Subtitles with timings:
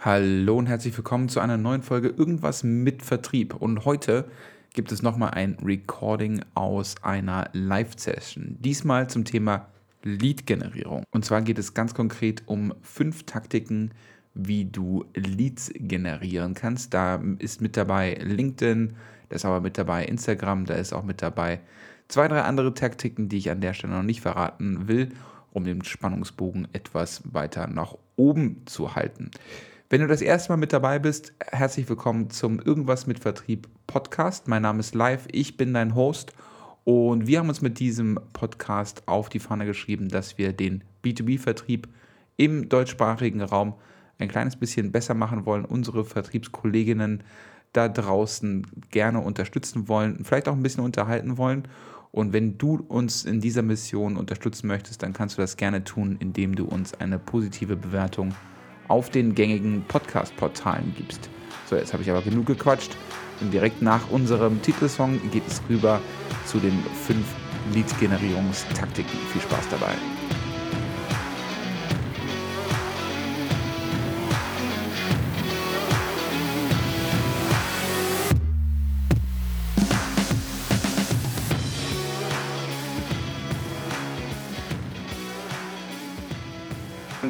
[0.00, 3.54] Hallo und herzlich willkommen zu einer neuen Folge Irgendwas mit Vertrieb.
[3.54, 4.26] Und heute
[4.74, 8.58] gibt es nochmal ein Recording aus einer Live-Session.
[8.60, 9.68] Diesmal zum Thema
[10.02, 11.02] Lead-Generierung.
[11.10, 13.92] Und zwar geht es ganz konkret um fünf Taktiken,
[14.34, 16.92] wie du Leads generieren kannst.
[16.92, 18.94] Da ist mit dabei LinkedIn,
[19.30, 21.60] da ist aber mit dabei Instagram, da ist auch mit dabei
[22.08, 25.08] zwei, drei andere Taktiken, die ich an der Stelle noch nicht verraten will,
[25.52, 29.30] um den Spannungsbogen etwas weiter nach oben zu halten.
[29.88, 34.48] Wenn du das erste Mal mit dabei bist, herzlich willkommen zum Irgendwas mit Vertrieb Podcast.
[34.48, 36.32] Mein Name ist Live, ich bin dein Host
[36.82, 41.86] und wir haben uns mit diesem Podcast auf die Fahne geschrieben, dass wir den B2B-Vertrieb
[42.36, 43.74] im deutschsprachigen Raum
[44.18, 47.22] ein kleines bisschen besser machen wollen, unsere Vertriebskolleginnen
[47.72, 51.68] da draußen gerne unterstützen wollen, vielleicht auch ein bisschen unterhalten wollen.
[52.10, 56.16] Und wenn du uns in dieser Mission unterstützen möchtest, dann kannst du das gerne tun,
[56.18, 58.34] indem du uns eine positive Bewertung
[58.88, 61.28] auf den gängigen Podcast-Portalen gibst.
[61.68, 62.96] So, jetzt habe ich aber genug gequatscht.
[63.40, 66.00] Und direkt nach unserem Titelsong geht es rüber
[66.46, 67.26] zu den fünf
[67.74, 69.18] Lead-Generierungstaktiken.
[69.32, 70.15] Viel Spaß dabei.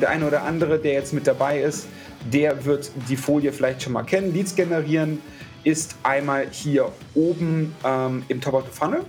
[0.06, 1.88] Der eine oder andere, der jetzt mit dabei ist,
[2.32, 4.32] der wird die Folie vielleicht schon mal kennen.
[4.32, 5.20] Leads generieren
[5.64, 9.00] ist einmal hier oben ähm, im Top of the Funnel.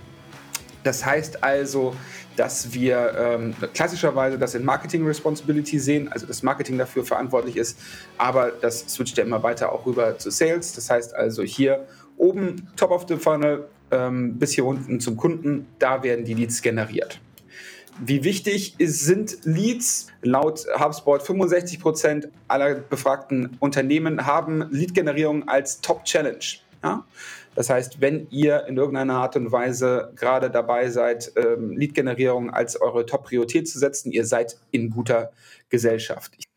[0.82, 1.94] Das heißt also,
[2.34, 7.78] dass wir ähm, klassischerweise das in Marketing Responsibility sehen, also das Marketing dafür verantwortlich ist,
[8.16, 10.72] aber das switcht ja immer weiter auch rüber zu Sales.
[10.72, 15.66] Das heißt also hier oben Top of the Funnel ähm, bis hier unten zum Kunden,
[15.78, 17.20] da werden die Leads generiert.
[18.00, 20.06] Wie wichtig sind Leads?
[20.22, 26.44] Laut HubSpot 65 Prozent aller befragten Unternehmen haben Lead-Generierung als Top-Challenge.
[26.84, 27.04] Ja?
[27.56, 32.80] Das heißt, wenn ihr in irgendeiner Art und Weise gerade dabei seid, ähm, Lead-Generierung als
[32.80, 35.32] eure Top-Priorität zu setzen, ihr seid in guter
[35.68, 36.47] Gesellschaft.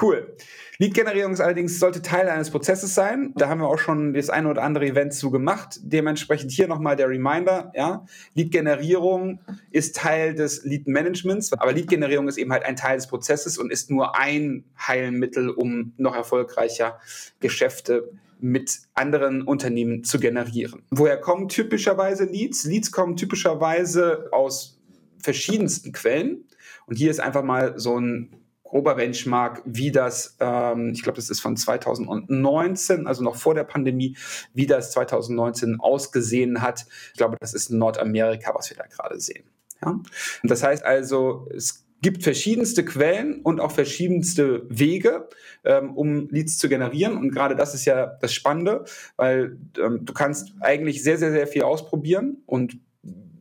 [0.00, 0.36] Cool.
[0.78, 3.32] Lead-Generierung allerdings sollte Teil eines Prozesses sein.
[3.34, 5.80] Da haben wir auch schon das eine oder andere Event zu gemacht.
[5.82, 7.72] Dementsprechend hier nochmal der Reminder.
[7.74, 8.04] Ja,
[8.34, 9.40] Lead-Generierung
[9.70, 13.90] ist Teil des Lead-Managements, aber Lead-Generierung ist eben halt ein Teil des Prozesses und ist
[13.90, 17.00] nur ein Heilmittel, um noch erfolgreicher
[17.40, 20.82] Geschäfte mit anderen Unternehmen zu generieren.
[20.90, 22.64] Woher kommen typischerweise Leads?
[22.64, 24.78] Leads kommen typischerweise aus
[25.18, 26.44] verschiedensten Quellen.
[26.84, 31.30] Und hier ist einfach mal so ein grober Benchmark, wie das, ähm, ich glaube, das
[31.30, 34.16] ist von 2019, also noch vor der Pandemie,
[34.54, 36.86] wie das 2019 ausgesehen hat.
[37.12, 39.44] Ich glaube, das ist Nordamerika, was wir da gerade sehen.
[39.82, 40.00] Ja?
[40.42, 45.28] Das heißt also, es gibt verschiedenste Quellen und auch verschiedenste Wege,
[45.64, 47.16] ähm, um Leads zu generieren.
[47.16, 48.84] Und gerade das ist ja das Spannende,
[49.16, 52.78] weil ähm, du kannst eigentlich sehr, sehr, sehr viel ausprobieren und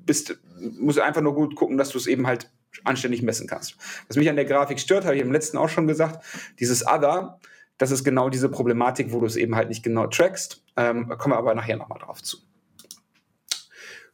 [0.05, 0.39] bist,
[0.79, 2.49] musst einfach nur gut gucken, dass du es eben halt
[2.83, 3.77] anständig messen kannst.
[4.07, 6.23] Was mich an der Grafik stört, habe ich im letzten auch schon gesagt,
[6.59, 7.39] dieses Other,
[7.77, 10.63] das ist genau diese Problematik, wo du es eben halt nicht genau trackst.
[10.77, 12.37] Ähm, kommen wir aber nachher nochmal drauf zu.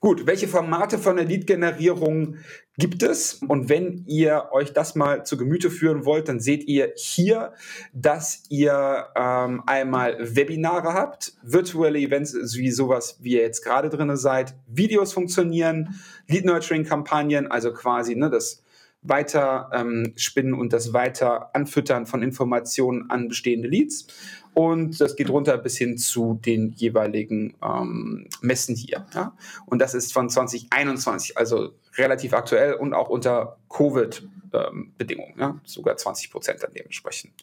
[0.01, 2.37] Gut, welche Formate von der Lead-Generierung
[2.75, 3.35] gibt es?
[3.47, 7.53] Und wenn ihr euch das mal zu Gemüte führen wollt, dann seht ihr hier,
[7.93, 14.17] dass ihr ähm, einmal Webinare habt, virtuelle Events wie sowas, wie ihr jetzt gerade drin
[14.17, 18.63] seid, Videos funktionieren, Lead-Nurturing-Kampagnen, also quasi ne, das
[19.03, 20.13] weiter ähm,
[20.57, 24.07] und das weiter anfüttern von Informationen an bestehende Leads.
[24.53, 29.05] Und das geht runter bis hin zu den jeweiligen ähm, Messen hier.
[29.13, 29.35] Ja?
[29.65, 35.59] Und das ist von 2021, also relativ aktuell und auch unter Covid-Bedingungen, ja?
[35.63, 37.33] sogar 20 Prozent dann dementsprechend.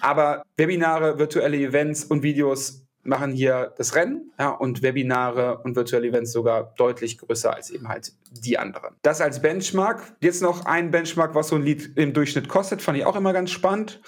[0.00, 6.08] Aber Webinare, virtuelle Events und Videos machen hier das Rennen ja, und Webinare und virtuelle
[6.08, 8.94] Events sogar deutlich größer als eben halt die anderen.
[9.02, 10.02] Das als Benchmark.
[10.20, 13.32] Jetzt noch ein Benchmark, was so ein Lied im Durchschnitt kostet, fand ich auch immer
[13.32, 14.00] ganz spannend.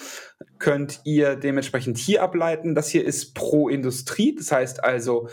[0.59, 2.75] Könnt ihr dementsprechend hier ableiten.
[2.75, 4.35] Das hier ist pro Industrie.
[4.35, 5.29] Das heißt also,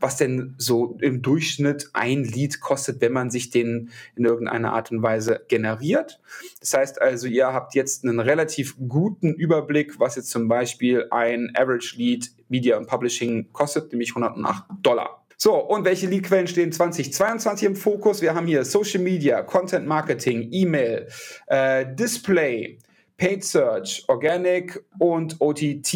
[0.00, 4.90] was denn so im Durchschnitt ein Lied kostet, wenn man sich den in irgendeiner Art
[4.90, 6.20] und Weise generiert.
[6.60, 11.52] Das heißt also, ihr habt jetzt einen relativ guten Überblick, was jetzt zum Beispiel ein
[11.54, 15.24] Average Lead Media und Publishing kostet, nämlich 108 Dollar.
[15.36, 18.22] So, und welche Leadquellen stehen 2022 im Fokus?
[18.22, 21.08] Wir haben hier Social Media, Content Marketing, E-Mail,
[21.48, 22.78] äh, Display,
[23.16, 25.94] Paid Search, Organic und OTT.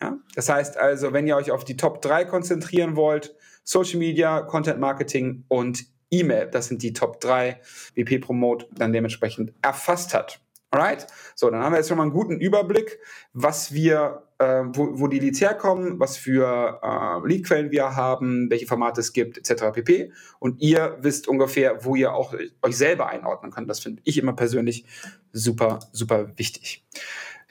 [0.00, 0.18] Ja?
[0.34, 4.80] Das heißt also, wenn ihr euch auf die Top 3 konzentrieren wollt, Social Media, Content
[4.80, 7.60] Marketing und E-Mail, das sind die Top 3,
[7.94, 10.40] WP Promote dann dementsprechend erfasst hat.
[10.70, 11.06] Alright?
[11.34, 12.98] So, dann haben wir jetzt schon mal einen guten Überblick,
[13.32, 14.22] was wir,
[14.72, 19.38] wo, wo die Leads herkommen, was für äh, Leadquellen wir haben, welche Formate es gibt,
[19.38, 19.72] etc.
[19.72, 20.12] pp.
[20.38, 23.68] Und ihr wisst ungefähr, wo ihr auch euch selber einordnen könnt.
[23.68, 24.84] Das finde ich immer persönlich
[25.32, 26.84] super, super wichtig.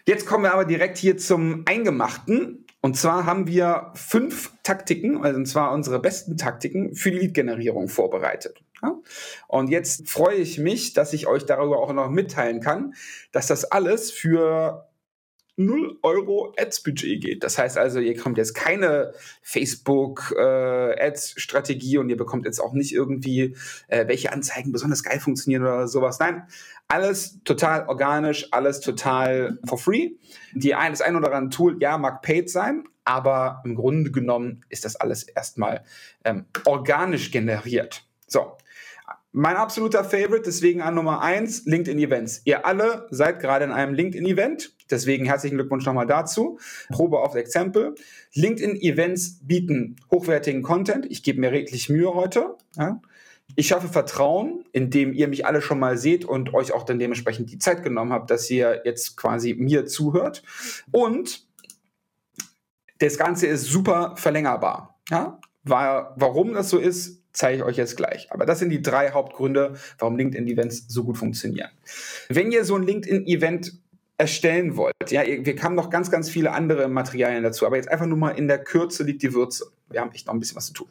[0.06, 2.66] Jetzt kommen wir aber direkt hier zum Eingemachten.
[2.82, 7.88] Und zwar haben wir fünf Taktiken, also und zwar unsere besten Taktiken für die Lead-Generierung
[7.88, 8.64] vorbereitet.
[8.82, 8.96] Ja?
[9.48, 12.96] Und jetzt freue ich mich, dass ich euch darüber auch noch mitteilen kann,
[13.32, 14.88] dass das alles für
[15.58, 17.44] 0 Euro Ads-Budget geht.
[17.44, 19.12] Das heißt also, ihr kommt jetzt keine
[19.42, 23.56] Facebook-Ads-Strategie äh, und ihr bekommt jetzt auch nicht irgendwie,
[23.88, 26.20] äh, welche Anzeigen besonders geil funktionieren oder sowas.
[26.20, 26.44] Nein,
[26.88, 30.12] alles total organisch, alles total for free.
[30.54, 34.64] Die ein, das ein oder andere Tool, ja, mag paid sein, aber im Grunde genommen
[34.70, 35.84] ist das alles erstmal
[36.24, 38.04] ähm, organisch generiert.
[38.28, 38.56] So,
[39.34, 42.42] mein absoluter Favorite, deswegen an Nummer eins LinkedIn Events.
[42.44, 46.60] Ihr alle seid gerade in einem LinkedIn Event, deswegen herzlichen Glückwunsch nochmal dazu.
[46.90, 47.96] Probe auf Exempel.
[48.34, 51.06] LinkedIn Events bieten hochwertigen Content.
[51.10, 52.58] Ich gebe mir redlich Mühe heute.
[52.76, 53.02] Ja.
[53.56, 57.52] Ich schaffe Vertrauen, indem ihr mich alle schon mal seht und euch auch dann dementsprechend
[57.52, 60.44] die Zeit genommen habt, dass ihr jetzt quasi mir zuhört.
[60.92, 61.46] Und
[63.00, 65.00] das Ganze ist super verlängerbar.
[65.10, 65.40] Ja?
[65.64, 68.32] Warum das so ist, zeige ich euch jetzt gleich.
[68.32, 71.70] Aber das sind die drei Hauptgründe, warum LinkedIn-Events so gut funktionieren.
[72.30, 73.74] Wenn ihr so ein LinkedIn-Event
[74.18, 78.06] erstellen wollt, ja, wir haben noch ganz, ganz viele andere Materialien dazu, aber jetzt einfach
[78.06, 79.66] nur mal in der Kürze liegt die Würze.
[79.90, 80.88] Wir haben echt noch ein bisschen was zu tun.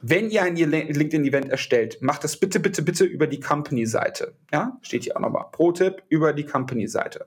[0.00, 4.34] Wenn ihr ein LinkedIn-Event erstellt, macht das bitte, bitte, bitte über die Company-Seite.
[4.52, 5.46] Ja, steht hier auch nochmal.
[5.50, 7.26] Pro-Tipp über die Company-Seite.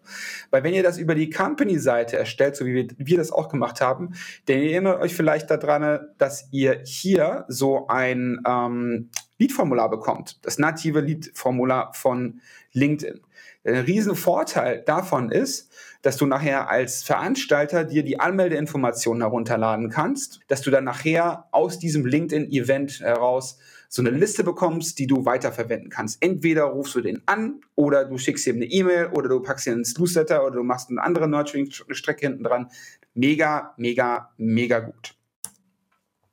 [0.51, 3.81] Weil wenn ihr das über die Company-Seite erstellt, so wie wir, wir, das auch gemacht
[3.81, 4.13] haben,
[4.45, 10.39] dann erinnert euch vielleicht daran, dass ihr hier so ein ähm, Lead-Formular bekommt.
[10.45, 12.41] Das native Lead-Formular von
[12.73, 13.19] LinkedIn.
[13.63, 15.71] Der riesen Vorteil davon ist,
[16.01, 21.77] dass du nachher als Veranstalter dir die Anmeldeinformationen herunterladen kannst, dass du dann nachher aus
[21.77, 26.23] diesem LinkedIn-Event heraus so eine Liste bekommst, die du weiterverwenden kannst.
[26.23, 29.73] Entweder rufst du den an oder du schickst ihm eine E-Mail oder du packst ihn
[29.73, 32.69] ins Newsletter oder du machst eine andere Nurturing-Strecke hinten dran.
[33.13, 35.13] Mega, mega, mega gut.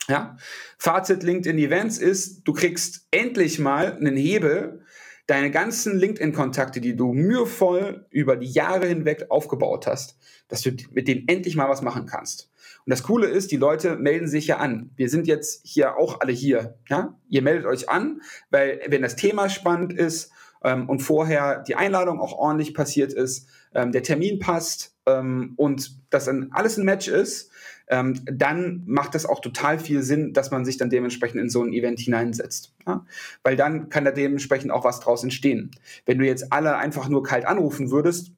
[0.08, 0.36] Ja?
[0.78, 4.84] Fazit LinkedIn Events ist, du kriegst endlich mal einen Hebel,
[5.28, 11.06] deine ganzen LinkedIn-Kontakte, die du mühevoll über die Jahre hinweg aufgebaut hast, dass du mit
[11.06, 12.50] denen endlich mal was machen kannst.
[12.86, 14.90] Und das Coole ist, die Leute melden sich ja an.
[14.96, 16.78] Wir sind jetzt hier auch alle hier.
[16.88, 17.18] Ja?
[17.28, 20.32] Ihr meldet euch an, weil wenn das Thema spannend ist
[20.64, 26.00] ähm, und vorher die Einladung auch ordentlich passiert ist, ähm, der Termin passt ähm, und
[26.08, 27.50] das dann alles ein Match ist,
[27.88, 31.62] ähm, dann macht das auch total viel Sinn, dass man sich dann dementsprechend in so
[31.62, 32.74] ein Event hineinsetzt.
[32.86, 33.04] Ja?
[33.42, 35.70] Weil dann kann da dementsprechend auch was draus entstehen.
[36.06, 38.32] Wenn du jetzt alle einfach nur kalt anrufen würdest,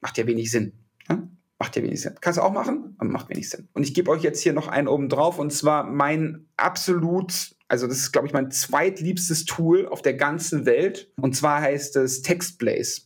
[0.00, 0.72] macht ja wenig Sinn.
[1.08, 1.22] Ja?
[1.58, 2.14] Macht ja wenig Sinn.
[2.20, 3.68] Kannst du auch machen, aber macht wenig Sinn.
[3.72, 7.86] Und ich gebe euch jetzt hier noch einen oben drauf und zwar mein absolut also
[7.86, 11.10] das ist, glaube ich, mein zweitliebstes Tool auf der ganzen Welt.
[11.18, 13.04] Und zwar heißt es TextBlaze.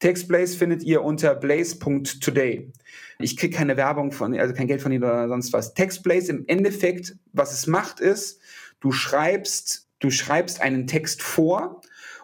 [0.00, 2.72] TextBlaze findet ihr unter blaze.today.
[3.18, 5.74] Ich kriege keine Werbung von, also kein Geld von ihnen oder sonst was.
[5.74, 8.40] TextBlaze im Endeffekt, was es macht, ist,
[8.80, 11.80] du schreibst, du schreibst einen Text vor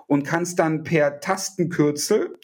[0.06, 2.36] und kannst dann per Tastenkürzel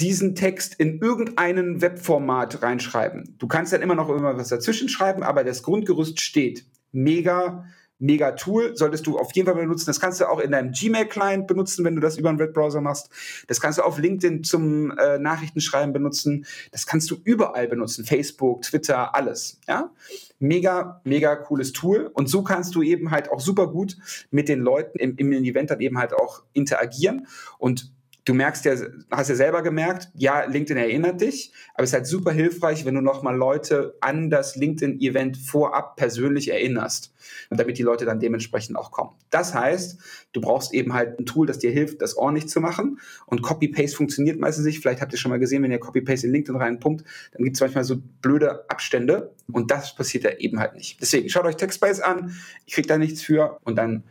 [0.00, 3.36] diesen Text in irgendeinen Webformat reinschreiben.
[3.38, 6.66] Du kannst dann immer noch irgendwas dazwischen schreiben, aber das Grundgerüst steht.
[6.92, 7.64] Mega
[7.98, 9.86] mega Tool, solltest du auf jeden Fall benutzen.
[9.86, 13.10] Das kannst du auch in deinem Gmail-Client benutzen, wenn du das über einen Webbrowser machst.
[13.46, 16.44] Das kannst du auf LinkedIn zum äh, Nachrichtenschreiben benutzen.
[16.72, 18.04] Das kannst du überall benutzen.
[18.04, 19.60] Facebook, Twitter, alles.
[19.68, 19.92] Ja?
[20.38, 22.10] Mega, mega cooles Tool.
[22.12, 23.96] Und so kannst du eben halt auch super gut
[24.30, 27.26] mit den Leuten im, im Event dann eben halt auch interagieren.
[27.58, 27.93] Und
[28.24, 28.74] du merkst ja,
[29.10, 32.94] hast ja selber gemerkt, ja, LinkedIn erinnert dich, aber es ist halt super hilfreich, wenn
[32.94, 37.14] du nochmal Leute an das LinkedIn-Event vorab persönlich erinnerst
[37.50, 39.12] damit die Leute dann dementsprechend auch kommen.
[39.30, 39.98] Das heißt,
[40.32, 43.96] du brauchst eben halt ein Tool, das dir hilft, das ordentlich zu machen und Copy-Paste
[43.96, 44.80] funktioniert meistens nicht.
[44.80, 47.60] Vielleicht habt ihr schon mal gesehen, wenn ihr Copy-Paste in LinkedIn reinpumpt, dann gibt es
[47.60, 51.00] manchmal so blöde Abstände und das passiert ja eben halt nicht.
[51.00, 52.34] Deswegen schaut euch TextBase an,
[52.66, 54.04] ich krieg da nichts für und dann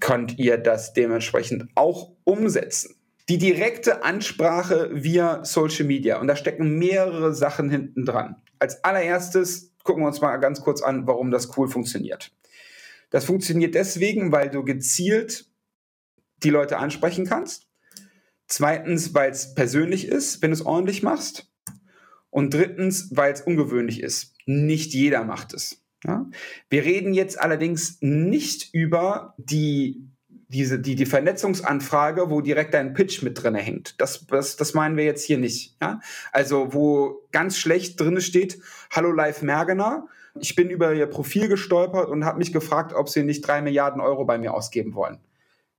[0.00, 2.97] könnt ihr das dementsprechend auch umsetzen
[3.28, 6.18] die direkte Ansprache via Social Media.
[6.18, 8.36] Und da stecken mehrere Sachen hinten dran.
[8.58, 12.32] Als allererstes gucken wir uns mal ganz kurz an, warum das cool funktioniert.
[13.10, 15.46] Das funktioniert deswegen, weil du gezielt
[16.42, 17.66] die Leute ansprechen kannst.
[18.46, 21.50] Zweitens, weil es persönlich ist, wenn du es ordentlich machst.
[22.30, 24.34] Und drittens, weil es ungewöhnlich ist.
[24.46, 25.82] Nicht jeder macht es.
[26.04, 26.26] Ja?
[26.70, 30.08] Wir reden jetzt allerdings nicht über die
[30.48, 34.00] diese, die, die Vernetzungsanfrage, wo direkt dein Pitch mit drin hängt.
[34.00, 35.76] Das, das, das meinen wir jetzt hier nicht.
[35.80, 36.00] Ja?
[36.32, 38.58] Also, wo ganz schlecht drin steht,
[38.90, 40.06] Hallo Live Mergener,
[40.40, 44.00] ich bin über ihr Profil gestolpert und habe mich gefragt, ob sie nicht drei Milliarden
[44.00, 45.18] Euro bei mir ausgeben wollen.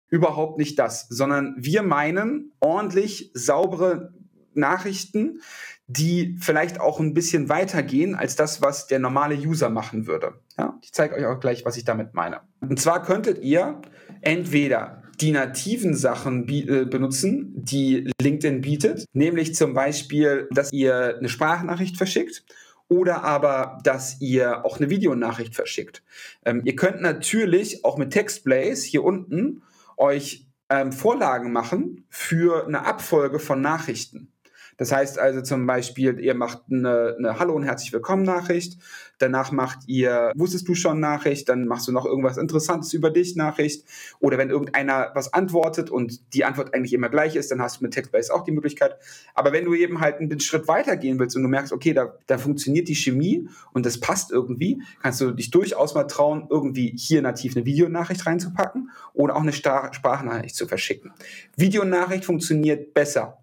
[0.09, 4.13] Überhaupt nicht das, sondern wir meinen ordentlich saubere
[4.53, 5.41] Nachrichten,
[5.88, 10.35] die vielleicht auch ein bisschen weitergehen als das, was der normale User machen würde.
[10.57, 12.41] Ja, ich zeige euch auch gleich, was ich damit meine.
[12.61, 13.81] Und zwar könntet ihr
[14.21, 21.29] entweder die nativen Sachen äh, benutzen, die LinkedIn bietet, nämlich zum Beispiel, dass ihr eine
[21.29, 22.43] Sprachnachricht verschickt
[22.88, 26.03] oder aber, dass ihr auch eine Videonachricht verschickt.
[26.45, 29.61] Ähm, ihr könnt natürlich auch mit Textplays hier unten
[29.97, 34.31] euch ähm, Vorlagen machen für eine Abfolge von Nachrichten.
[34.79, 38.77] Das heißt also zum Beispiel, ihr macht eine, eine Hallo und herzlich willkommen Nachricht,
[39.17, 43.36] danach macht ihr Wusstest du schon Nachricht, dann machst du noch irgendwas Interessantes über dich
[43.36, 43.83] Nachricht
[44.21, 47.83] oder wenn irgendeiner was antwortet und die Antwort eigentlich immer gleich ist, dann hast du
[47.83, 48.95] mit Textbase auch die Möglichkeit.
[49.36, 52.13] Aber wenn du eben halt einen Schritt weiter gehen willst und du merkst, okay, da,
[52.27, 56.93] da funktioniert die Chemie und das passt irgendwie, kannst du dich durchaus mal trauen, irgendwie
[56.95, 61.12] hier nativ eine Videonachricht reinzupacken oder auch eine Sprachnachricht zu verschicken.
[61.57, 63.39] Videonachricht funktioniert besser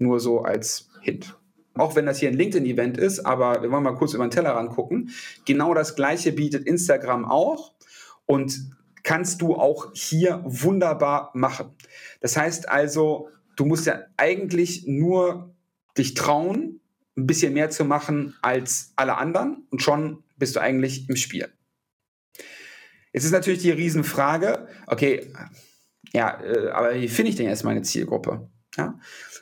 [0.00, 1.36] nur so als Hint.
[1.74, 4.50] Auch wenn das hier ein LinkedIn-Event ist, aber wir wollen mal kurz über den Teller
[4.50, 5.10] rangucken.
[5.46, 7.74] Genau das gleiche bietet Instagram auch
[8.26, 11.74] und kannst du auch hier wunderbar machen.
[12.20, 15.54] Das heißt also, du musst ja eigentlich nur
[15.96, 16.80] dich trauen,
[17.16, 21.48] ein bisschen mehr zu machen als alle anderen und schon bist du eigentlich im Spiel.
[23.12, 25.32] Jetzt ist natürlich die Riesenfrage, okay,
[26.12, 28.48] ja, äh, aber wie finde ich denn jetzt meine Zielgruppe?
[28.76, 28.98] Ja?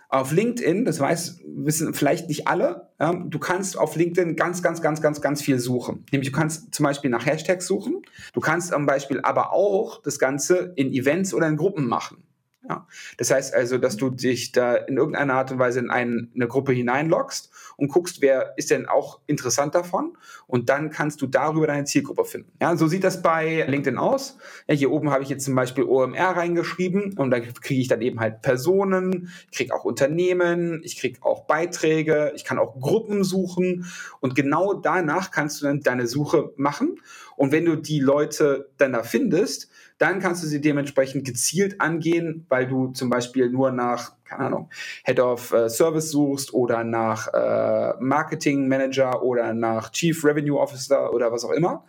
[0.08, 4.80] Auf LinkedIn, das weiß, wissen vielleicht nicht alle, ja, du kannst auf LinkedIn ganz, ganz,
[4.80, 6.06] ganz, ganz, ganz viel suchen.
[6.10, 8.02] Nämlich du kannst zum Beispiel nach Hashtags suchen.
[8.32, 12.27] Du kannst zum Beispiel aber auch das Ganze in Events oder in Gruppen machen.
[12.68, 12.86] Ja.
[13.16, 16.48] Das heißt also, dass du dich da in irgendeiner Art und Weise in ein, eine
[16.48, 21.66] Gruppe hineinloggst und guckst, wer ist denn auch interessant davon und dann kannst du darüber
[21.66, 22.52] deine Zielgruppe finden.
[22.60, 24.36] Ja, so sieht das bei LinkedIn aus.
[24.66, 28.02] Ja, hier oben habe ich jetzt zum Beispiel OMR reingeschrieben und da kriege ich dann
[28.02, 33.86] eben halt Personen, kriege auch Unternehmen, ich kriege auch Beiträge, ich kann auch Gruppen suchen
[34.20, 37.00] und genau danach kannst du dann deine Suche machen
[37.36, 42.46] und wenn du die Leute dann da findest, dann kannst du sie dementsprechend gezielt angehen,
[42.48, 44.70] weil du zum Beispiel nur nach, keine Ahnung,
[45.04, 51.12] Head of äh, Service suchst oder nach äh, Marketing Manager oder nach Chief Revenue Officer
[51.12, 51.84] oder was auch immer.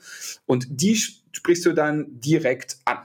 [0.46, 2.98] Und die sprichst du dann direkt an.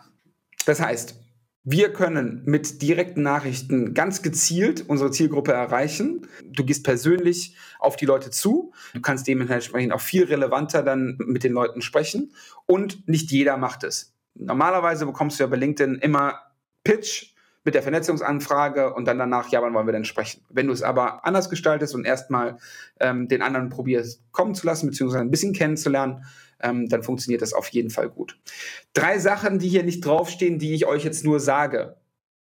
[0.64, 1.20] Das heißt,
[1.66, 6.26] wir können mit direkten Nachrichten ganz gezielt unsere Zielgruppe erreichen.
[6.42, 8.72] Du gehst persönlich auf die Leute zu.
[8.92, 12.34] Du kannst dementsprechend auch viel relevanter dann mit den Leuten sprechen.
[12.66, 14.13] Und nicht jeder macht es.
[14.34, 16.40] Normalerweise bekommst du ja bei LinkedIn immer
[16.82, 20.42] Pitch mit der Vernetzungsanfrage und dann danach, ja, wann wollen wir denn sprechen?
[20.50, 22.58] Wenn du es aber anders gestaltest und erstmal
[23.00, 26.24] ähm, den anderen probierst kommen zu lassen, beziehungsweise ein bisschen kennenzulernen,
[26.60, 28.38] ähm, dann funktioniert das auf jeden Fall gut.
[28.92, 31.96] Drei Sachen, die hier nicht draufstehen, die ich euch jetzt nur sage.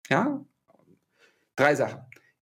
[0.08, 0.44] Ja?
[1.54, 2.00] Drei Sachen.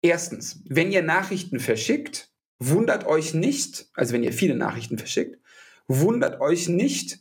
[0.01, 5.39] Erstens, wenn ihr Nachrichten verschickt, wundert euch nicht, also wenn ihr viele Nachrichten verschickt,
[5.87, 7.19] wundert euch nicht,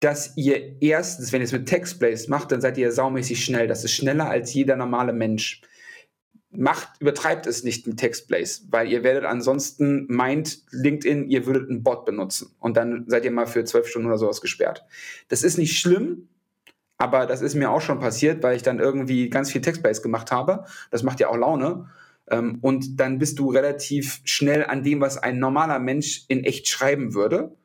[0.00, 3.68] dass ihr erstens, wenn ihr es mit Textplays macht, dann seid ihr saumäßig schnell.
[3.68, 5.60] Das ist schneller als jeder normale Mensch.
[6.52, 11.84] Macht, übertreibt es nicht mit Textplays, weil ihr werdet ansonsten meint LinkedIn, ihr würdet einen
[11.84, 14.84] Bot benutzen und dann seid ihr mal für zwölf Stunden oder sowas gesperrt.
[15.28, 16.28] Das ist nicht schlimm,
[16.98, 20.32] aber das ist mir auch schon passiert, weil ich dann irgendwie ganz viel Textplays gemacht
[20.32, 20.64] habe.
[20.90, 21.88] Das macht ja auch Laune.
[22.28, 26.68] Ähm, und dann bist du relativ schnell an dem, was ein normaler Mensch in echt
[26.68, 27.56] schreiben würde.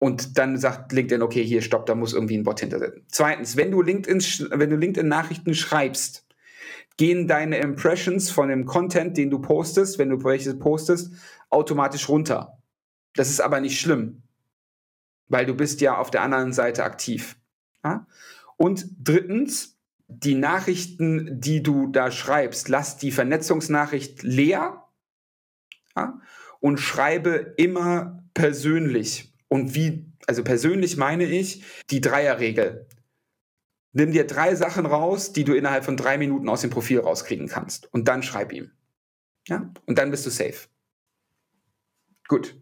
[0.00, 3.04] Und dann sagt LinkedIn, okay, hier stopp, da muss irgendwie ein Bot hintersetzen.
[3.08, 6.24] Zweitens, wenn du LinkedIn, wenn du LinkedIn Nachrichten schreibst,
[6.96, 11.12] gehen deine Impressions von dem Content, den du postest, wenn du welches postest,
[11.50, 12.58] automatisch runter.
[13.14, 14.22] Das ist aber nicht schlimm,
[15.28, 17.36] weil du bist ja auf der anderen Seite aktiv.
[17.84, 18.06] Ja?
[18.56, 19.78] Und drittens,
[20.08, 24.84] die Nachrichten, die du da schreibst, lass die Vernetzungsnachricht leer
[25.96, 26.20] ja?
[26.60, 29.32] und schreibe immer persönlich.
[29.48, 32.86] Und wie, also persönlich meine ich, die Dreierregel.
[33.92, 37.48] Nimm dir drei Sachen raus, die du innerhalb von drei Minuten aus dem Profil rauskriegen
[37.48, 37.92] kannst.
[37.92, 38.70] Und dann schreib ihm.
[39.48, 39.72] Ja?
[39.86, 40.68] Und dann bist du safe.
[42.28, 42.60] Gut.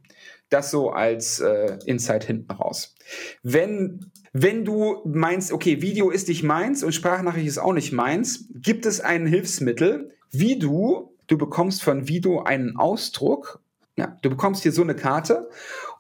[0.49, 2.95] Das so als äh, Insight hinten raus.
[3.43, 8.49] Wenn, wenn du meinst, okay, Video ist nicht meins und Sprachnachricht ist auch nicht meins,
[8.55, 13.61] gibt es ein Hilfsmittel, wie du, du bekommst von Video einen Ausdruck
[13.99, 15.49] ja, du bekommst hier so eine Karte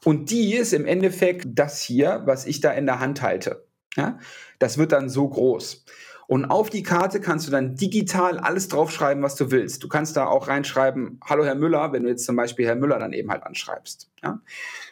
[0.07, 3.67] und die ist im Endeffekt das hier, was ich da in der Hand halte.
[3.97, 4.21] Ja?
[4.61, 5.85] Das wird dann so groß.
[6.29, 9.83] Und auf die Karte kannst du dann digital alles draufschreiben, was du willst.
[9.83, 13.01] Du kannst da auch reinschreiben, hallo Herr Müller, wenn du jetzt zum Beispiel Herr Müller
[13.01, 14.09] dann eben halt anschreibst.
[14.23, 14.41] Ja?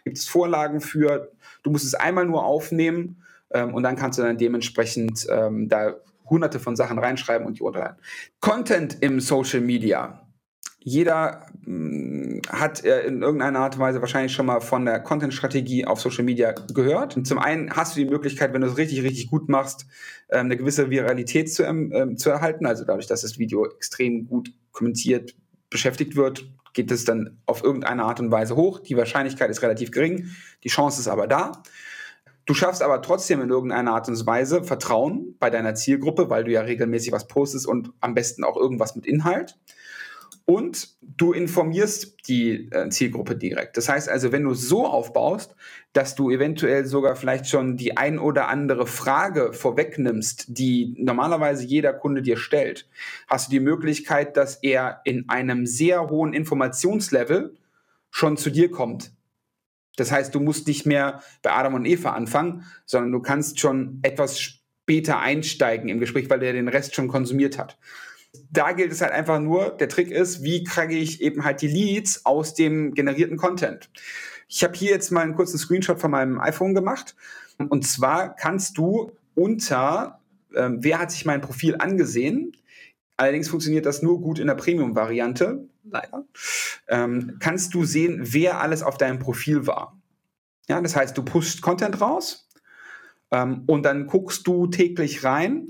[0.03, 1.31] Gibt es Vorlagen für,
[1.63, 5.95] du musst es einmal nur aufnehmen ähm, und dann kannst du dann dementsprechend ähm, da
[6.29, 8.01] hunderte von Sachen reinschreiben und die unterhalten.
[8.41, 10.24] Content im Social Media.
[10.87, 15.01] Jeder mh, hm, hat äh, in irgendeiner Art und Weise wahrscheinlich schon mal von der
[15.01, 17.17] Content-Strategie auf Social Media gehört.
[17.17, 19.87] Und zum einen hast du die Möglichkeit, wenn du es richtig, richtig gut machst,
[20.29, 22.67] äh, eine gewisse Viralität zu, äh, zu erhalten.
[22.67, 25.35] Also dadurch, dass das Video extrem gut kommentiert,
[25.71, 28.81] beschäftigt wird, geht es dann auf irgendeine Art und Weise hoch.
[28.81, 30.29] Die Wahrscheinlichkeit ist relativ gering,
[30.65, 31.63] die Chance ist aber da.
[32.45, 36.51] Du schaffst aber trotzdem in irgendeiner Art und Weise Vertrauen bei deiner Zielgruppe, weil du
[36.51, 39.57] ja regelmäßig was postest und am besten auch irgendwas mit Inhalt
[40.47, 43.77] und du informierst die äh, Zielgruppe direkt.
[43.77, 45.55] Das heißt also, wenn du so aufbaust,
[45.95, 51.95] dass du eventuell sogar vielleicht schon die ein oder andere Frage vorwegnimmst, die normalerweise jeder
[51.95, 52.89] Kunde dir stellt,
[53.27, 57.57] hast du die Möglichkeit, dass er in einem sehr hohen Informationslevel
[58.11, 59.13] schon zu dir kommt.
[59.97, 64.01] Das heißt, du musst nicht mehr bei Adam und Eva anfangen, sondern du kannst schon
[64.03, 67.79] etwas später einsteigen im Gespräch, weil der den Rest schon konsumiert hat
[68.51, 71.69] da gilt es halt einfach nur, der Trick ist, wie kriege ich eben halt die
[71.69, 73.91] Leads aus dem generierten Content.
[74.49, 77.17] Ich habe hier jetzt mal einen kurzen Screenshot von meinem iPhone gemacht.
[77.59, 80.21] Und zwar kannst du unter,
[80.55, 82.57] ähm, wer hat sich mein Profil angesehen,
[83.17, 86.25] allerdings funktioniert das nur gut in der Premium-Variante, leider,
[86.89, 90.01] ähm, kannst du sehen, wer alles auf deinem Profil war.
[90.69, 92.49] Ja, das heißt, du pushst Content raus
[93.31, 95.69] ähm, und dann guckst du täglich rein,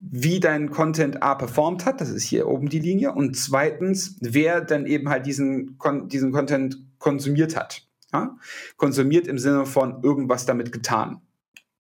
[0.00, 4.60] wie dein Content A performt hat, das ist hier oben die Linie, und zweitens, wer
[4.60, 7.82] dann eben halt diesen, diesen Content konsumiert hat.
[8.12, 8.36] Ja?
[8.76, 11.22] Konsumiert im Sinne von irgendwas damit getan.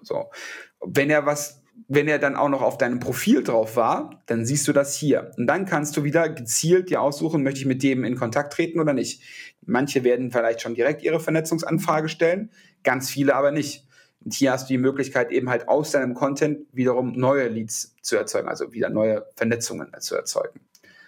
[0.01, 0.31] So.
[0.83, 4.67] Wenn er was, wenn er dann auch noch auf deinem Profil drauf war, dann siehst
[4.67, 5.31] du das hier.
[5.37, 8.79] Und dann kannst du wieder gezielt dir aussuchen, möchte ich mit dem in Kontakt treten
[8.79, 9.21] oder nicht.
[9.65, 12.51] Manche werden vielleicht schon direkt ihre Vernetzungsanfrage stellen,
[12.83, 13.88] ganz viele aber nicht.
[14.23, 18.17] Und hier hast du die Möglichkeit, eben halt aus deinem Content wiederum neue Leads zu
[18.17, 20.59] erzeugen, also wieder neue Vernetzungen zu erzeugen.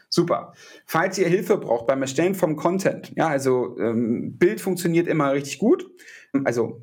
[0.09, 0.53] Super.
[0.85, 5.57] Falls ihr Hilfe braucht beim Erstellen vom Content, ja, also ähm, Bild funktioniert immer richtig
[5.59, 5.89] gut.
[6.43, 6.81] Also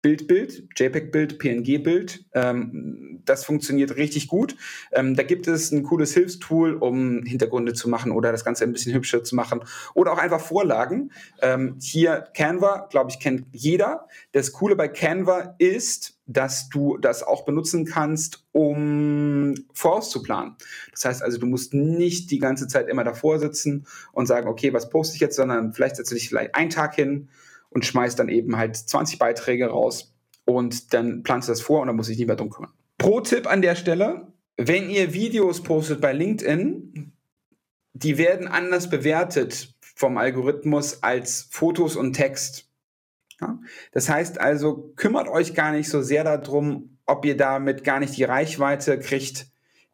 [0.00, 2.24] Bildbild, JPEG-Bild, PNG-Bild.
[2.32, 4.56] Ähm, das funktioniert richtig gut.
[4.92, 8.72] Ähm, da gibt es ein cooles Hilfstool, um Hintergründe zu machen oder das Ganze ein
[8.72, 9.60] bisschen hübscher zu machen
[9.94, 11.10] oder auch einfach Vorlagen.
[11.42, 14.06] Ähm, hier Canva, glaube ich, kennt jeder.
[14.32, 20.56] Das Coole bei Canva ist, dass du das auch benutzen kannst, um vorauszuplanen.
[20.92, 24.72] Das heißt also, du musst nicht die ganze Zeit immer davor sitzen und sagen, okay,
[24.72, 27.30] was poste ich jetzt, sondern vielleicht setzt du dich vielleicht einen Tag hin,
[27.70, 31.88] und schmeißt dann eben halt 20 Beiträge raus und dann planst du das vor und
[31.88, 32.72] dann muss ich nicht mehr drum kümmern.
[32.96, 37.12] Pro-Tipp an der Stelle, wenn ihr Videos postet bei LinkedIn,
[37.92, 42.68] die werden anders bewertet vom Algorithmus als Fotos und Text.
[43.40, 43.58] Ja?
[43.92, 48.16] Das heißt also, kümmert euch gar nicht so sehr darum, ob ihr damit gar nicht
[48.16, 49.46] die Reichweite kriegt,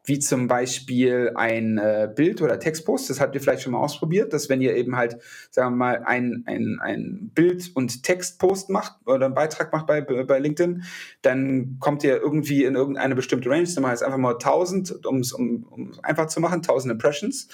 [0.05, 3.09] wie zum Beispiel ein äh, Bild- oder Textpost.
[3.09, 5.17] Das habt ihr vielleicht schon mal ausprobiert, dass wenn ihr eben halt,
[5.49, 10.01] sagen wir mal, ein, ein, ein Bild- und Textpost macht oder einen Beitrag macht bei,
[10.01, 10.83] bei LinkedIn,
[11.23, 15.19] dann kommt ihr irgendwie in irgendeine bestimmte Range, dann macht ihr einfach mal 1000, um
[15.19, 17.47] es um, um einfach zu machen, 1000 Impressions.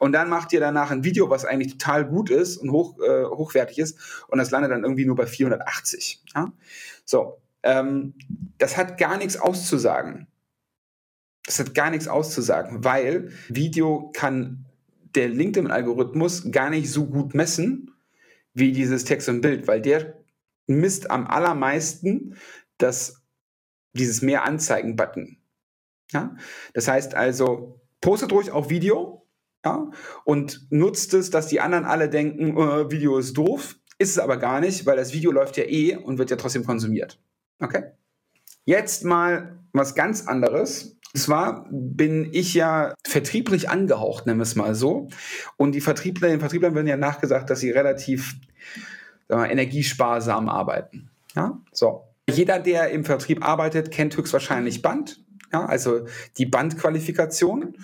[0.00, 3.24] Und dann macht ihr danach ein Video, was eigentlich total gut ist und hoch, äh,
[3.24, 6.22] hochwertig ist und das landet dann irgendwie nur bei 480.
[6.34, 6.52] Ja?
[7.04, 8.14] So, ähm,
[8.58, 10.26] das hat gar nichts auszusagen.
[11.44, 14.66] Das hat gar nichts auszusagen, weil Video kann
[15.14, 17.94] der LinkedIn-Algorithmus gar nicht so gut messen
[18.54, 20.22] wie dieses Text und Bild, weil der
[20.66, 22.36] misst am allermeisten
[22.78, 23.22] das,
[23.92, 25.38] dieses Mehr Anzeigen-Button.
[26.12, 26.36] Ja?
[26.74, 29.26] Das heißt also, postet ruhig auch Video
[29.64, 29.90] ja?
[30.24, 33.76] und nutzt es, dass die anderen alle denken, äh, Video ist doof.
[33.98, 36.64] Ist es aber gar nicht, weil das Video läuft ja eh und wird ja trotzdem
[36.64, 37.20] konsumiert.
[37.60, 37.92] Okay?
[38.64, 40.98] Jetzt mal was ganz anderes.
[41.14, 45.08] Zwar bin ich ja vertrieblich angehaucht, nennen wir es mal so.
[45.58, 48.34] Und die Vertriebler, den Vertrieblern werden ja nachgesagt, dass sie relativ
[49.28, 51.10] wir, energiesparsam arbeiten.
[51.34, 52.04] Ja, so.
[52.30, 55.22] Jeder, der im Vertrieb arbeitet, kennt höchstwahrscheinlich Band.
[55.52, 56.06] Ja, also
[56.38, 57.76] die Bandqualifikation,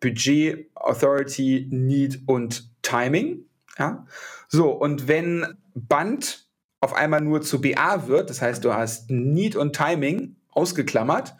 [0.00, 3.46] Budget, Authority, Need und Timing.
[3.78, 4.04] Ja,
[4.48, 4.70] so.
[4.72, 6.48] Und wenn Band
[6.80, 11.34] auf einmal nur zu BA wird, das heißt, du hast Need und Timing ausgeklammert,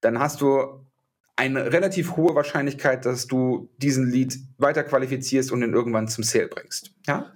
[0.00, 0.83] dann hast du
[1.36, 6.48] eine relativ hohe Wahrscheinlichkeit, dass du diesen Lead weiter qualifizierst und ihn irgendwann zum Sale
[6.48, 6.92] bringst.
[7.06, 7.32] Ja?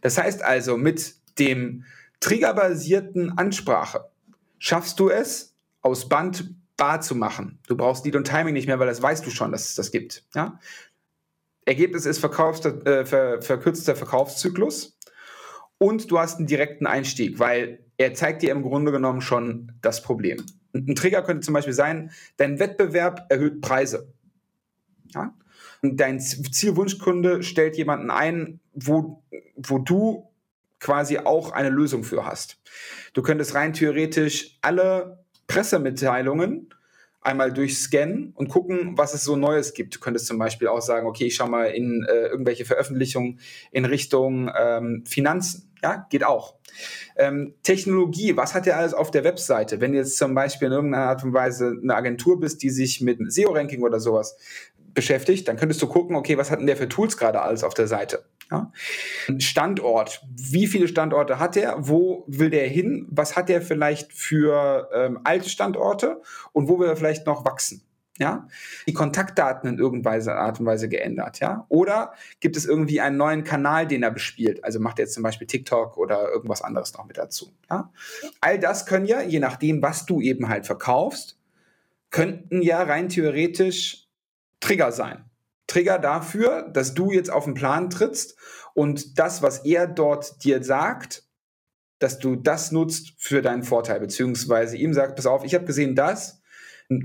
[0.00, 1.84] Das heißt also, mit dem
[2.20, 4.08] triggerbasierten Ansprache
[4.58, 7.58] schaffst du es, aus Band bar zu machen.
[7.66, 9.90] Du brauchst Lead und Timing nicht mehr, weil das weißt du schon, dass es das
[9.90, 10.24] gibt.
[10.34, 10.58] Ja?
[11.64, 14.98] Ergebnis ist verkaufster, äh, ver, verkürzter Verkaufszyklus
[15.78, 20.02] und du hast einen direkten Einstieg, weil er zeigt dir im Grunde genommen schon das
[20.02, 20.44] Problem.
[20.74, 24.12] Ein Trigger könnte zum Beispiel sein, dein Wettbewerb erhöht Preise.
[25.14, 25.34] Ja?
[25.82, 29.22] Und dein Zielwunschkunde stellt jemanden ein, wo,
[29.56, 30.28] wo du
[30.78, 32.58] quasi auch eine Lösung für hast.
[33.12, 36.68] Du könntest rein theoretisch alle Pressemitteilungen
[37.20, 39.94] einmal durchscannen und gucken, was es so Neues gibt.
[39.94, 43.38] Du könntest zum Beispiel auch sagen, okay, ich schau mal in äh, irgendwelche Veröffentlichungen
[43.70, 45.71] in Richtung ähm, Finanzen.
[45.82, 46.54] Ja, geht auch.
[47.16, 49.80] Ähm, Technologie, was hat der alles auf der Webseite?
[49.80, 53.00] Wenn du jetzt zum Beispiel in irgendeiner Art und Weise eine Agentur bist, die sich
[53.00, 54.36] mit SEO-Ranking oder sowas
[54.94, 57.74] beschäftigt, dann könntest du gucken, okay, was hat denn der für Tools gerade alles auf
[57.74, 58.24] der Seite?
[58.50, 58.70] Ja?
[59.38, 61.76] Standort, wie viele Standorte hat er?
[61.78, 63.06] Wo will der hin?
[63.10, 66.20] Was hat er vielleicht für ähm, alte Standorte?
[66.52, 67.82] Und wo will er vielleicht noch wachsen?
[68.22, 68.46] Ja,
[68.86, 71.66] die Kontaktdaten in irgendeiner Art und Weise geändert, ja?
[71.68, 74.62] Oder gibt es irgendwie einen neuen Kanal, den er bespielt?
[74.62, 77.90] Also macht er jetzt zum Beispiel TikTok oder irgendwas anderes noch mit dazu, ja?
[78.40, 81.36] All das können ja, je nachdem, was du eben halt verkaufst,
[82.10, 84.06] könnten ja rein theoretisch
[84.60, 85.24] Trigger sein.
[85.66, 88.36] Trigger dafür, dass du jetzt auf den Plan trittst
[88.72, 91.24] und das, was er dort dir sagt,
[91.98, 95.96] dass du das nutzt für deinen Vorteil, beziehungsweise ihm sagt, pass auf, ich habe gesehen
[95.96, 96.41] das,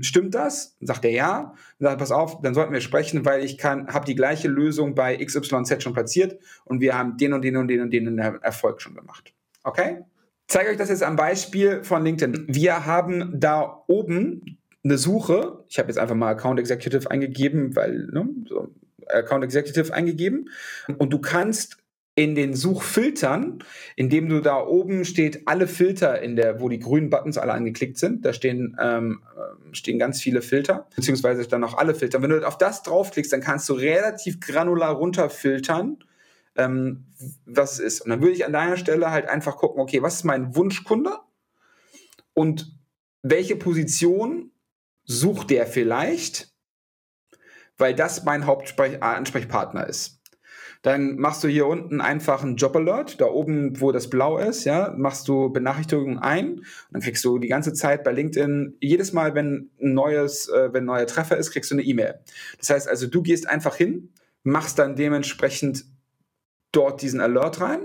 [0.02, 0.76] stimmt das?
[0.80, 1.54] Sagt er ja.
[1.78, 4.94] Dann sagt, pass auf, dann sollten wir sprechen, weil ich kann, habe die gleiche Lösung
[4.94, 8.80] bei XYZ schon platziert und wir haben den und den und den und den Erfolg
[8.80, 9.34] schon gemacht.
[9.64, 10.04] Okay?
[10.46, 12.46] Ich zeige euch das jetzt am Beispiel von LinkedIn.
[12.48, 15.64] Wir haben da oben eine Suche.
[15.68, 18.68] Ich habe jetzt einfach mal Account Executive eingegeben, weil ne, so
[19.08, 20.50] Account Executive eingegeben
[20.98, 21.77] und du kannst
[22.18, 23.60] in den Suchfiltern,
[23.94, 27.96] indem du da oben steht alle Filter in der, wo die grünen Buttons alle angeklickt
[27.96, 29.22] sind, da stehen ähm,
[29.70, 32.20] stehen ganz viele Filter beziehungsweise dann auch alle Filter.
[32.20, 35.98] Wenn du auf das draufklickst, dann kannst du relativ granular runterfiltern,
[36.56, 37.06] ähm,
[37.46, 38.00] was es ist.
[38.00, 41.18] Und dann würde ich an deiner Stelle halt einfach gucken, okay, was ist mein Wunschkunde
[42.34, 42.76] und
[43.22, 44.50] welche Position
[45.04, 46.52] sucht der vielleicht,
[47.76, 50.17] weil das mein Hauptansprechpartner ist.
[50.82, 54.64] Dann machst du hier unten einfach einen Job Alert, da oben, wo das blau ist,
[54.64, 59.34] ja, machst du Benachrichtigungen ein dann kriegst du die ganze Zeit bei LinkedIn, jedes Mal,
[59.34, 62.20] wenn ein neues, äh, wenn ein neuer Treffer ist, kriegst du eine E-Mail.
[62.58, 64.10] Das heißt also, du gehst einfach hin,
[64.42, 65.84] machst dann dementsprechend
[66.72, 67.80] dort diesen Alert rein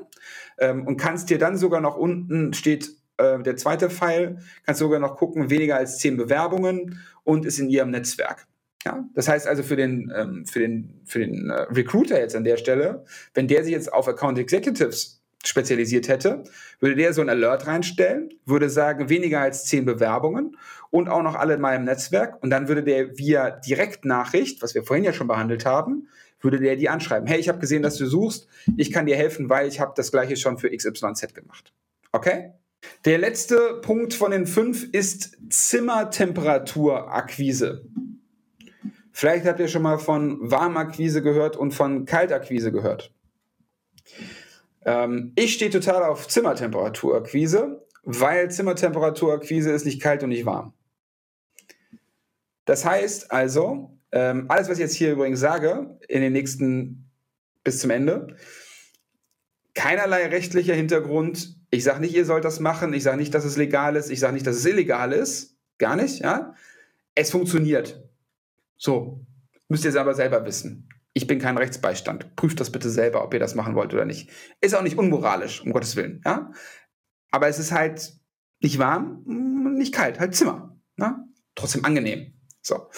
[0.59, 4.99] ähm, und kannst dir dann sogar noch unten steht äh, der zweite Pfeil, kannst sogar
[4.99, 8.47] noch gucken, weniger als zehn Bewerbungen und ist in ihrem Netzwerk.
[8.85, 12.43] Ja, das heißt also für den, ähm, für den, für den äh, Recruiter jetzt an
[12.43, 16.43] der Stelle, wenn der sich jetzt auf Account Executives spezialisiert hätte,
[16.79, 20.57] würde der so ein Alert reinstellen, würde sagen, weniger als zehn Bewerbungen
[20.89, 22.41] und auch noch alle in meinem Netzwerk.
[22.41, 26.07] Und dann würde der via Direktnachricht, was wir vorhin ja schon behandelt haben,
[26.39, 27.27] würde der die anschreiben.
[27.27, 28.47] Hey, ich habe gesehen, dass du suchst.
[28.77, 31.73] Ich kann dir helfen, weil ich habe das gleiche schon für XYZ gemacht.
[32.11, 32.51] Okay?
[33.05, 37.85] Der letzte Punkt von den fünf ist Zimmertemperaturakquise.
[39.13, 43.13] Vielleicht habt ihr schon mal von Warmakquise gehört und von Kaltakquise gehört.
[44.85, 50.73] Ähm, ich stehe total auf Zimmertemperaturakquise, weil Zimmertemperaturakquise ist nicht kalt und nicht warm.
[52.65, 57.11] Das heißt also, ähm, alles, was ich jetzt hier übrigens sage, in den nächsten
[57.63, 58.35] bis zum Ende,
[59.75, 61.55] keinerlei rechtlicher Hintergrund.
[61.69, 62.93] Ich sage nicht, ihr sollt das machen.
[62.93, 64.09] Ich sage nicht, dass es legal ist.
[64.09, 65.55] Ich sage nicht, dass es illegal ist.
[65.77, 66.55] Gar nicht, ja.
[67.15, 68.02] Es funktioniert.
[68.83, 69.25] So,
[69.69, 70.89] müsst ihr es aber selber wissen.
[71.13, 72.35] Ich bin kein Rechtsbeistand.
[72.35, 74.29] Prüft das bitte selber, ob ihr das machen wollt oder nicht.
[74.59, 76.21] Ist auch nicht unmoralisch, um Gottes Willen.
[76.25, 76.51] Ja?
[77.31, 78.11] Aber es ist halt
[78.59, 79.23] nicht warm,
[79.77, 80.77] nicht kalt, halt Zimmer.
[80.97, 81.15] Ne?
[81.55, 82.33] Trotzdem angenehm.
[82.61, 82.89] So.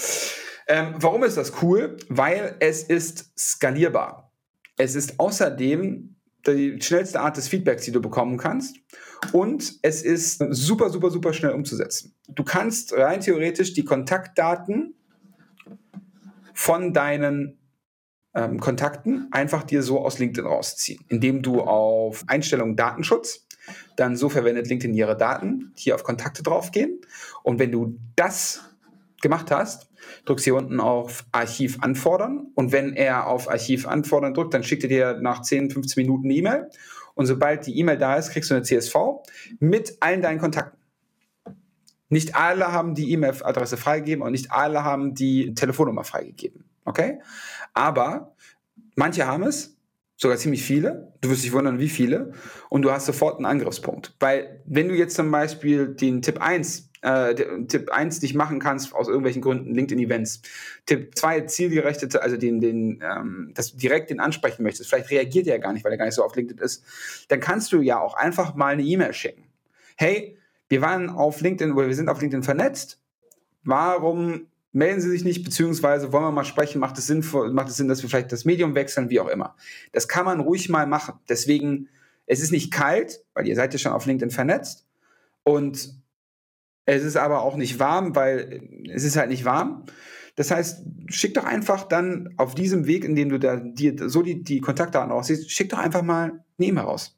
[0.67, 1.98] Ähm, warum ist das cool?
[2.10, 4.34] Weil es ist skalierbar.
[4.78, 6.15] Es ist außerdem
[6.48, 8.76] die schnellste Art des Feedbacks, die du bekommen kannst.
[9.34, 12.15] Und es ist super, super, super schnell umzusetzen.
[12.28, 14.95] Du kannst rein theoretisch die Kontaktdaten
[16.56, 17.60] von deinen
[18.34, 23.46] ähm, Kontakten einfach dir so aus LinkedIn rausziehen, indem du auf Einstellungen Datenschutz,
[23.98, 27.02] dann so verwendet LinkedIn ihre Daten, hier auf Kontakte draufgehen.
[27.44, 28.63] Und wenn du das
[29.22, 29.89] gemacht hast,
[30.26, 32.48] drückst hier unten auf Archiv anfordern.
[32.56, 36.26] Und wenn er auf Archiv anfordern drückt, dann schickt er dir nach 10, 15 Minuten
[36.26, 36.70] eine E-Mail.
[37.15, 38.96] Und sobald die E-Mail da ist, kriegst du eine CSV
[39.60, 40.80] mit allen deinen Kontakten.
[42.15, 46.63] Nicht alle haben die E-Mail-Adresse freigegeben und nicht alle haben die Telefonnummer freigegeben.
[46.86, 47.19] Okay?
[47.73, 48.38] Aber
[48.95, 49.75] manche haben es,
[50.15, 51.12] sogar ziemlich viele.
[51.19, 52.32] Du wirst dich wundern, wie viele.
[52.69, 54.15] Und du hast sofort einen Angriffspunkt.
[54.21, 57.36] Weil, wenn du jetzt zum Beispiel den Tipp 1 äh,
[57.67, 60.41] Tipp 1 nicht machen kannst, aus irgendwelchen Gründen, LinkedIn-Events.
[60.86, 64.89] Tipp 2, zielgerechtete, also den, den, ähm, dass du direkt den ansprechen möchtest.
[64.89, 66.86] Vielleicht reagiert er gar nicht, weil er gar nicht so auf LinkedIn ist.
[67.28, 69.43] Dann kannst du ja auch einfach mal eine E-Mail schicken.
[69.97, 70.38] Hey,
[70.69, 72.99] wir waren auf LinkedIn oder wir sind auf LinkedIn vernetzt.
[73.63, 77.23] Warum melden Sie sich nicht, beziehungsweise wollen wir mal sprechen, macht es Sinn,
[77.54, 79.56] macht es Sinn, dass wir vielleicht das Medium wechseln, wie auch immer.
[79.93, 81.15] Das kann man ruhig mal machen.
[81.30, 81.88] Deswegen,
[82.25, 84.86] es ist nicht kalt, weil ihr seid ja schon auf LinkedIn vernetzt.
[85.43, 85.95] Und
[86.86, 89.86] es ist aber auch nicht warm, weil es ist halt nicht warm.
[90.36, 94.21] Das heißt, schick doch einfach dann auf diesem Weg, in dem du da dir so
[94.21, 97.15] die, die Kontaktdaten aussiehst, schick doch einfach mal eine E-Mail raus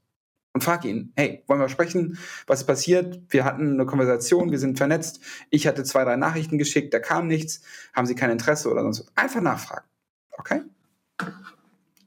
[0.58, 2.18] und frag ihn, hey, wollen wir sprechen?
[2.48, 3.22] Was ist passiert?
[3.30, 5.20] Wir hatten eine Konversation, wir sind vernetzt.
[5.52, 7.62] Ich hatte zwei, drei Nachrichten geschickt, da kam nichts.
[7.94, 9.12] Haben Sie kein Interesse oder sonst was?
[9.16, 9.86] Einfach nachfragen.
[10.32, 10.62] Okay?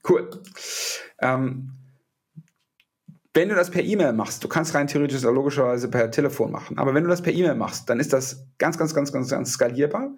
[0.07, 0.29] Cool.
[1.19, 1.71] Ähm,
[3.33, 6.93] wenn du das per E-Mail machst, du kannst rein theoretisch logischerweise per Telefon machen, aber
[6.93, 10.11] wenn du das per E-Mail machst, dann ist das ganz, ganz, ganz, ganz, ganz skalierbar.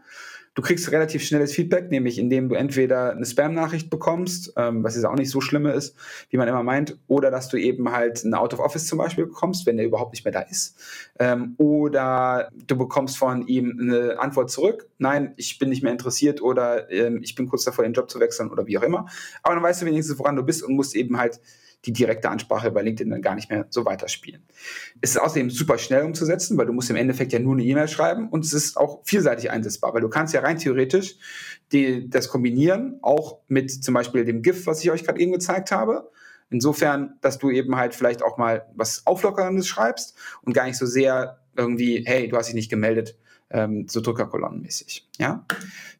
[0.55, 5.05] Du kriegst relativ schnelles Feedback, nämlich indem du entweder eine Spam-Nachricht bekommst, ähm, was jetzt
[5.05, 5.95] auch nicht so schlimm ist,
[6.29, 9.25] wie man immer meint, oder dass du eben halt eine Out of Office zum Beispiel
[9.25, 10.77] bekommst, wenn der überhaupt nicht mehr da ist.
[11.19, 16.41] Ähm, oder du bekommst von ihm eine Antwort zurück, nein, ich bin nicht mehr interessiert
[16.41, 19.07] oder ähm, ich bin kurz davor, den Job zu wechseln oder wie auch immer.
[19.41, 21.39] Aber dann weißt du wenigstens, woran du bist und musst eben halt
[21.85, 24.43] die direkte Ansprache bei LinkedIn dann gar nicht mehr so weiterspielen.
[25.01, 27.87] Es ist außerdem super schnell umzusetzen, weil du musst im Endeffekt ja nur eine E-Mail
[27.87, 31.17] schreiben und es ist auch vielseitig einsetzbar, weil du kannst ja rein theoretisch
[31.71, 35.71] die, das kombinieren, auch mit zum Beispiel dem GIF, was ich euch gerade eben gezeigt
[35.71, 36.09] habe.
[36.49, 40.85] Insofern, dass du eben halt vielleicht auch mal was Auflockerndes schreibst und gar nicht so
[40.85, 43.17] sehr irgendwie, hey, du hast dich nicht gemeldet,
[43.49, 45.07] ähm, so Drückerkolonnenmäßig.
[45.17, 45.45] Ja?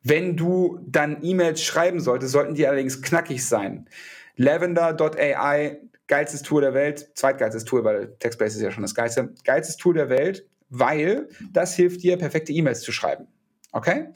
[0.04, 3.88] Wenn du dann E-Mails schreiben solltest, sollten die allerdings knackig sein.
[4.36, 9.78] Lavender.ai, geilstes Tool der Welt, zweitgeilstes Tool, weil TextBase ist ja schon das geilste, geilstes
[9.78, 13.28] Tool der Welt, weil das hilft dir, perfekte E-Mails zu schreiben.
[13.72, 14.10] Okay?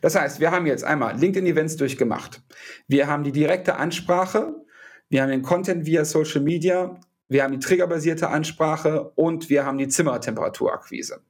[0.00, 2.42] Das heißt, wir haben jetzt einmal LinkedIn-Events durchgemacht.
[2.88, 4.54] Wir haben die direkte Ansprache,
[5.08, 6.98] wir haben den Content via Social Media,
[7.28, 11.22] wir haben die triggerbasierte Ansprache und wir haben die Zimmertemperaturakquise.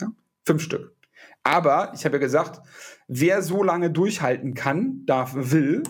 [0.00, 0.08] Ja?
[0.46, 0.94] Fünf Stück.
[1.42, 2.60] Aber ich habe ja gesagt,
[3.08, 5.82] wer so lange durchhalten kann, darf, will,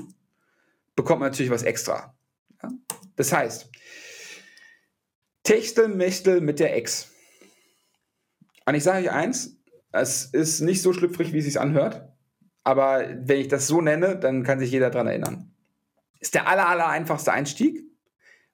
[0.99, 2.13] bekommt man natürlich was extra.
[2.61, 2.71] Ja?
[3.15, 3.71] Das heißt,
[5.45, 7.13] Techtel Mechtel mit der Ex.
[8.67, 9.57] Und ich sage euch eins,
[9.93, 12.13] es ist nicht so schlüpfrig, wie es sich anhört,
[12.65, 15.55] aber wenn ich das so nenne, dann kann sich jeder daran erinnern.
[16.19, 17.81] Ist der aller, aller einfachste Einstieg,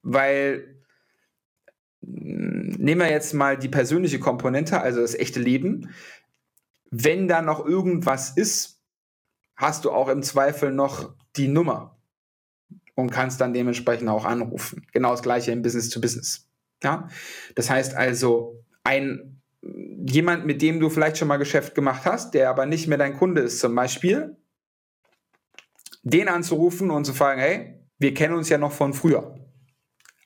[0.03, 0.85] weil
[2.05, 5.95] hm, nehmen wir jetzt mal die persönliche Komponente, also das echte Leben.
[6.91, 8.83] Wenn da noch irgendwas ist,
[9.57, 11.95] hast du auch im Zweifel noch die Nummer
[12.95, 14.87] und kannst dann dementsprechend auch anrufen.
[14.93, 16.49] Genau das gleiche im Business to Business.
[16.83, 17.09] Ja?
[17.55, 19.41] Das heißt also, ein
[20.07, 23.17] jemand, mit dem du vielleicht schon mal Geschäft gemacht hast, der aber nicht mehr dein
[23.17, 24.37] Kunde ist, zum Beispiel,
[26.03, 29.39] den anzurufen und zu fragen, hey, wir kennen uns ja noch von früher.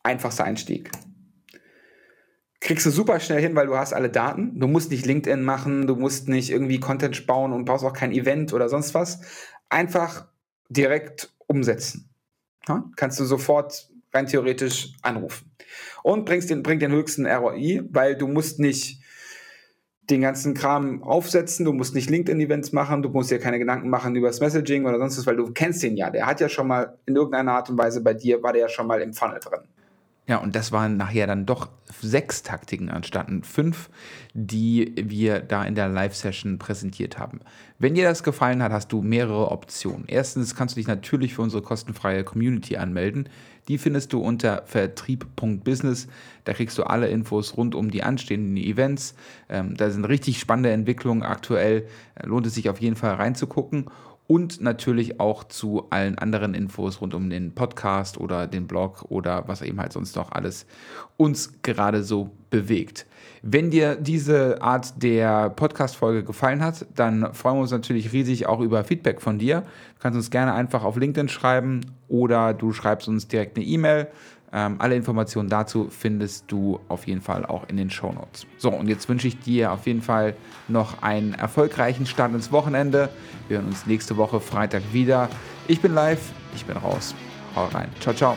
[0.03, 0.91] Einfachster Einstieg.
[2.61, 4.59] Kriegst du super schnell hin, weil du hast alle Daten.
[4.59, 8.11] Du musst nicht LinkedIn machen, du musst nicht irgendwie Content bauen und brauchst auch kein
[8.11, 9.21] Event oder sonst was.
[9.69, 10.27] Einfach
[10.69, 12.08] direkt umsetzen.
[12.69, 15.51] Ja, kannst du sofort rein theoretisch anrufen.
[16.03, 19.03] Und bringst den, bringt den höchsten ROI, weil du musst nicht
[20.11, 24.17] den ganzen Kram aufsetzen, du musst nicht LinkedIn-Events machen, du musst dir keine Gedanken machen
[24.17, 26.09] über das Messaging oder sonst was, weil du kennst den ja.
[26.11, 28.69] Der hat ja schon mal in irgendeiner Art und Weise bei dir, war der ja
[28.69, 29.61] schon mal im Funnel drin.
[30.29, 31.71] Ja, und das waren nachher dann doch
[32.03, 33.89] sechs Taktiken anstatt fünf,
[34.35, 37.41] die wir da in der Live-Session präsentiert haben.
[37.79, 40.05] Wenn dir das gefallen hat, hast du mehrere Optionen.
[40.07, 43.31] Erstens kannst du dich natürlich für unsere kostenfreie Community anmelden.
[43.69, 46.09] Die findest du unter vertrieb.business.
[46.45, 49.15] Da kriegst du alle Infos rund um die anstehenden Events.
[49.49, 51.87] Ähm, da sind richtig spannende Entwicklungen aktuell.
[52.23, 53.87] Lohnt es sich auf jeden Fall reinzugucken
[54.29, 59.49] und natürlich auch zu allen anderen Infos rund um den Podcast oder den Blog oder
[59.49, 60.67] was eben halt sonst noch alles
[61.17, 63.07] uns gerade so bewegt.
[63.43, 68.61] Wenn dir diese Art der Podcast-Folge gefallen hat, dann freuen wir uns natürlich riesig auch
[68.61, 69.63] über Feedback von dir.
[69.63, 74.09] Du kannst uns gerne einfach auf LinkedIn schreiben oder du schreibst uns direkt eine E-Mail
[74.53, 78.47] ähm, alle Informationen dazu findest du auf jeden Fall auch in den Show Notes.
[78.57, 80.35] So, und jetzt wünsche ich dir auf jeden Fall
[80.69, 83.11] noch einen erfolgreichen Start ins Wochenende.
[83.49, 85.29] Wir hören uns nächste Woche Freitag wieder.
[85.67, 87.15] Ich bin live, ich bin raus.
[87.55, 87.89] Hau rein.
[88.01, 88.37] Ciao, ciao.